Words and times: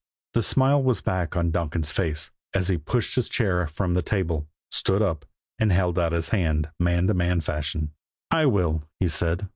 The 0.33 0.41
smile 0.41 0.81
was 0.81 0.99
back 0.99 1.37
on 1.37 1.51
Donkin's 1.51 1.91
face 1.91 2.31
as 2.55 2.69
he 2.69 2.79
pushed 2.79 3.13
his 3.13 3.29
chair 3.29 3.67
from 3.67 3.93
the 3.93 4.01
table, 4.01 4.47
stood 4.71 5.03
up, 5.03 5.27
and 5.59 5.71
held 5.71 5.99
out 5.99 6.11
his 6.11 6.29
hand 6.29 6.71
man 6.79 7.05
to 7.05 7.13
man 7.13 7.39
fashion. 7.41 7.91
"I 8.31 8.47
will," 8.47 8.83
he 8.99 9.07
said. 9.07 9.47